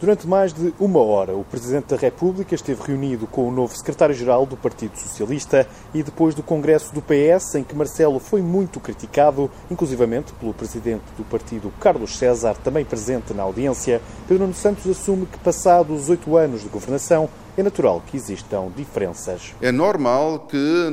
Durante 0.00 0.26
mais 0.26 0.50
de 0.54 0.72
uma 0.80 0.98
hora, 0.98 1.36
o 1.36 1.44
Presidente 1.44 1.88
da 1.88 1.96
República 1.96 2.54
esteve 2.54 2.80
reunido 2.82 3.26
com 3.26 3.46
o 3.46 3.52
novo 3.52 3.76
Secretário-Geral 3.76 4.46
do 4.46 4.56
Partido 4.56 4.96
Socialista 4.96 5.68
e 5.92 6.02
depois 6.02 6.34
do 6.34 6.42
Congresso 6.42 6.94
do 6.94 7.02
PS, 7.02 7.56
em 7.56 7.62
que 7.62 7.76
Marcelo 7.76 8.18
foi 8.18 8.40
muito 8.40 8.80
criticado, 8.80 9.50
inclusivamente 9.70 10.32
pelo 10.40 10.54
Presidente 10.54 11.04
do 11.18 11.24
Partido, 11.24 11.70
Carlos 11.78 12.16
César, 12.16 12.56
também 12.64 12.82
presente 12.82 13.34
na 13.34 13.42
audiência, 13.42 14.00
Pedro 14.26 14.44
Nuno 14.44 14.54
Santos 14.54 14.90
assume 14.90 15.26
que, 15.26 15.38
passados 15.38 16.08
oito 16.08 16.34
anos 16.34 16.62
de 16.62 16.68
governação, 16.70 17.28
é 17.58 17.62
natural 17.62 18.02
que 18.06 18.16
existam 18.16 18.68
diferenças. 18.74 19.54
É 19.60 19.70
normal 19.70 20.46
que, 20.48 20.88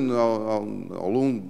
ao, 1.00 1.10
longo 1.10 1.44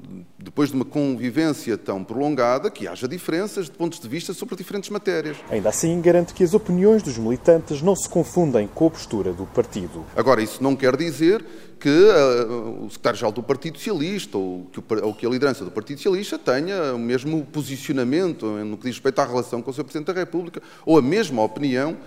depois 0.47 0.69
de 0.69 0.75
uma 0.75 0.85
convivência 0.85 1.77
tão 1.77 2.03
prolongada, 2.05 2.71
que 2.71 2.87
haja 2.87 3.05
diferenças 3.05 3.65
de 3.65 3.71
pontos 3.71 3.99
de 3.99 4.07
vista 4.07 4.33
sobre 4.33 4.55
diferentes 4.55 4.89
matérias. 4.89 5.35
Ainda 5.49 5.67
assim, 5.67 5.99
garante 5.99 6.33
que 6.33 6.41
as 6.41 6.53
opiniões 6.53 7.03
dos 7.03 7.17
militantes 7.17 7.81
não 7.81 7.95
se 7.95 8.07
confundem 8.07 8.65
com 8.65 8.87
a 8.87 8.89
postura 8.89 9.33
do 9.33 9.45
partido. 9.45 10.05
Agora, 10.15 10.41
isso 10.41 10.63
não 10.63 10.73
quer 10.73 10.95
dizer 10.95 11.43
que 11.77 11.89
uh, 11.89 12.85
o 12.85 12.89
secretário-geral 12.89 13.31
do 13.31 13.43
Partido 13.43 13.77
Socialista 13.77 14.37
ou 14.37 14.67
que, 14.71 14.79
o, 14.79 14.83
ou 15.03 15.13
que, 15.13 15.25
a 15.25 15.29
liderança 15.29 15.65
do 15.65 15.69
Partido 15.69 15.97
Socialista 15.97 16.39
tenha 16.39 16.93
o 16.93 16.97
mesmo 16.97 17.45
posicionamento 17.45 18.45
no 18.45 18.77
que 18.77 18.83
diz 18.83 18.95
respeito 18.95 19.19
à 19.19 19.25
relação 19.25 19.61
com 19.61 19.69
o 19.69 19.73
Sr. 19.73 19.83
Presidente 19.83 20.07
da 20.07 20.19
República 20.19 20.61
ou 20.85 20.97
a 20.97 21.01
mesma 21.01 21.43
opinião 21.43 21.97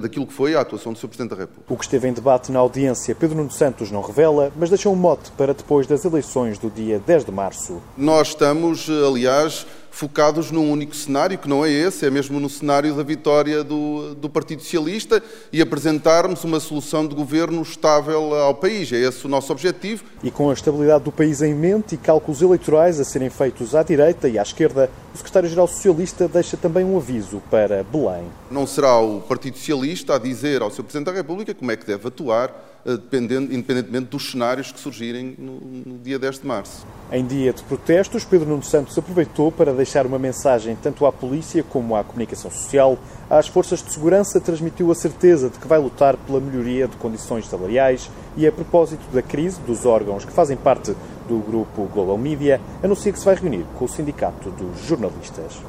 daquilo 0.00 0.26
que 0.26 0.32
foi 0.32 0.54
a 0.54 0.60
atuação 0.60 0.92
do 0.92 0.98
Sr. 0.98 1.08
Presidente 1.08 1.30
da 1.30 1.36
República. 1.36 1.72
O 1.72 1.76
que 1.76 1.84
esteve 1.84 2.08
em 2.08 2.12
debate 2.12 2.52
na 2.52 2.60
audiência, 2.60 3.14
Pedro 3.14 3.36
Nuno 3.36 3.50
Santos 3.50 3.90
não 3.90 4.00
revela, 4.00 4.52
mas 4.56 4.68
deixou 4.68 4.92
um 4.92 4.96
mote 4.96 5.32
para 5.32 5.52
depois 5.52 5.86
das 5.86 6.04
eleições 6.04 6.58
do 6.58 6.70
dia 6.70 7.00
10 7.04 7.24
de 7.24 7.32
março. 7.32 7.82
Nós 7.96 8.28
estamos, 8.28 8.88
eh, 8.88 9.06
aliás, 9.06 9.66
focados 9.90 10.50
num 10.50 10.70
único 10.70 10.94
cenário, 10.94 11.36
que 11.36 11.48
não 11.48 11.64
é 11.64 11.70
esse, 11.70 12.06
é 12.06 12.10
mesmo 12.10 12.38
no 12.38 12.48
cenário 12.48 12.94
da 12.94 13.02
vitória 13.02 13.62
do, 13.62 14.14
do 14.14 14.30
Partido 14.30 14.62
Socialista 14.62 15.22
e 15.52 15.60
apresentarmos 15.60 16.44
uma 16.44 16.60
solução 16.60 17.06
de 17.06 17.14
governo 17.14 17.60
estável 17.62 18.34
ao 18.34 18.54
país. 18.54 18.92
É 18.92 18.96
esse 18.96 19.26
o 19.26 19.28
nosso 19.28 19.52
objetivo. 19.52 20.04
E 20.22 20.30
com 20.30 20.50
a 20.50 20.52
estabilidade 20.52 21.04
do 21.04 21.12
país 21.12 21.42
em 21.42 21.54
mente 21.54 21.94
e 21.94 21.98
cálculos 21.98 22.40
eleitorais 22.40 23.00
a 23.00 23.04
serem 23.04 23.30
feitos 23.30 23.74
à 23.74 23.82
direita 23.82 24.28
e 24.28 24.38
à 24.38 24.42
esquerda, 24.42 24.90
o 25.12 25.16
secretário-geral 25.16 25.66
socialista 25.66 26.28
deixa 26.28 26.56
também 26.56 26.84
um 26.84 26.96
aviso 26.96 27.42
para 27.50 27.82
Belém. 27.82 28.24
Não 28.50 28.66
será 28.66 28.98
o 29.00 29.20
Partido 29.20 29.58
Socialista 29.58 30.14
a 30.14 30.18
dizer 30.18 30.62
ao 30.62 30.70
Sr. 30.70 30.84
Presidente 30.84 31.06
da 31.06 31.12
República 31.12 31.54
como 31.54 31.70
é 31.70 31.76
que 31.76 31.86
deve 31.86 32.06
atuar 32.06 32.79
independentemente 32.86 34.06
dos 34.06 34.30
cenários 34.30 34.72
que 34.72 34.80
surgirem 34.80 35.34
no, 35.38 35.60
no, 35.86 35.98
dia 35.98 36.18
10 36.18 36.40
de 36.40 36.46
março. 36.46 36.86
Em 37.12 37.24
dia 37.24 37.52
de 37.52 37.62
protestos, 37.62 38.24
Pedro 38.24 38.48
Nuno 38.48 38.62
Santos 38.62 38.96
aproveitou 38.96 39.52
para 39.52 39.72
deixar 39.72 40.06
uma 40.06 40.18
mensagem 40.18 40.76
tanto 40.82 41.04
à 41.06 41.12
polícia 41.12 41.62
como 41.62 41.94
à 41.96 42.02
comunicação 42.02 42.50
social. 42.50 42.98
Às 43.28 43.48
forças 43.48 43.82
de 43.82 43.92
segurança 43.92 44.40
transmitiu 44.40 44.90
a 44.90 44.94
certeza 44.94 45.50
de 45.50 45.58
que 45.58 45.68
vai 45.68 45.78
lutar 45.78 46.16
pela 46.16 46.40
melhoria 46.40 46.88
de 46.88 46.96
condições 46.96 47.46
salariais 47.48 48.10
e, 48.36 48.46
a 48.46 48.52
propósito 48.52 49.02
da 49.12 49.22
crise 49.22 49.60
dos 49.60 49.84
órgãos 49.84 50.24
que 50.24 50.32
fazem 50.32 50.56
parte 50.56 50.94
do 51.28 51.38
grupo 51.38 51.84
Global 51.92 52.18
Media, 52.18 52.60
anuncia 52.82 53.12
que 53.12 53.18
se 53.18 53.24
vai 53.24 53.34
reunir 53.34 53.64
com 53.76 53.84
o 53.84 53.88
Sindicato 53.88 54.50
dos 54.50 54.84
Jornalistas. 54.86 55.60